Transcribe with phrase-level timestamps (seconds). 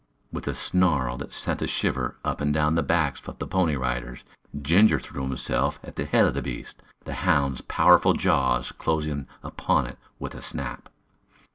[0.33, 3.75] With a snarl that sent a shiver up and down the backs of the Pony
[3.75, 4.23] Riders,
[4.59, 6.81] Ginger threw himself at the head of the beast.
[7.05, 10.89] The hound's powerful jaws closed upon it with a snap.